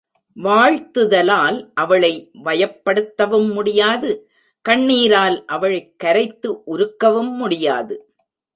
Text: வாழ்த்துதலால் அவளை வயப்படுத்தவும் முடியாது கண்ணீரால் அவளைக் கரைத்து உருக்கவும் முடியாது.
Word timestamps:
வாழ்த்துதலால் 0.35 1.71
அவளை 1.73 2.31
வயப்படுத்தவும் 2.43 3.53
முடியாது 3.53 4.29
கண்ணீரால் 4.69 5.45
அவளைக் 5.45 5.99
கரைத்து 5.99 6.61
உருக்கவும் 6.67 7.35
முடியாது. 7.35 8.13